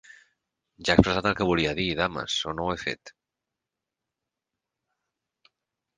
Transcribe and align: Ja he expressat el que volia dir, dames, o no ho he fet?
Ja 0.87 0.93
he 0.93 1.01
expressat 1.01 1.27
el 1.31 1.35
que 1.41 1.47
volia 1.49 1.73
dir, 1.81 1.85
dames, 2.01 2.39
o 2.53 2.55
no 2.61 2.67
ho 2.69 2.73
he 2.73 2.81
fet? 2.87 3.15